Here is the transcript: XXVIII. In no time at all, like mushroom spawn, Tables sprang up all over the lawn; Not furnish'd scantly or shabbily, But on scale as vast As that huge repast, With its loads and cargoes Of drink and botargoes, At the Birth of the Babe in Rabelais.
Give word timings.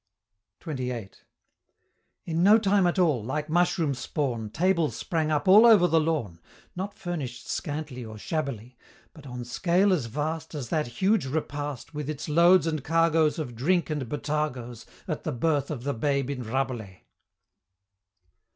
XXVIII. 0.67 1.11
In 2.25 2.41
no 2.41 2.57
time 2.57 2.87
at 2.87 2.97
all, 2.97 3.23
like 3.23 3.49
mushroom 3.49 3.93
spawn, 3.93 4.49
Tables 4.49 4.95
sprang 4.95 5.29
up 5.29 5.47
all 5.47 5.63
over 5.63 5.85
the 5.85 5.99
lawn; 5.99 6.39
Not 6.75 6.95
furnish'd 6.97 7.45
scantly 7.45 8.03
or 8.03 8.17
shabbily, 8.17 8.79
But 9.13 9.27
on 9.27 9.45
scale 9.45 9.93
as 9.93 10.07
vast 10.07 10.55
As 10.55 10.69
that 10.69 10.87
huge 10.87 11.27
repast, 11.27 11.93
With 11.93 12.09
its 12.09 12.27
loads 12.27 12.65
and 12.65 12.83
cargoes 12.83 13.37
Of 13.37 13.53
drink 13.53 13.91
and 13.91 14.09
botargoes, 14.09 14.87
At 15.07 15.23
the 15.23 15.31
Birth 15.31 15.69
of 15.69 15.83
the 15.83 15.93
Babe 15.93 16.31
in 16.31 16.41
Rabelais. 16.41 17.03